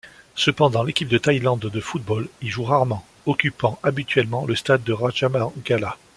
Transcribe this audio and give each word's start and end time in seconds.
Cependant 0.33 0.81
l'équipe 0.81 1.09
de 1.09 1.19
Thaïlande 1.19 1.59
de 1.71 1.79
football 1.79 2.27
y 2.41 2.47
joue 2.47 2.63
rarement, 2.63 3.05
occupant 3.27 3.77
habituellement 3.83 4.47
le 4.47 4.55
stade 4.55 4.89
Rajamangala. 4.89 5.95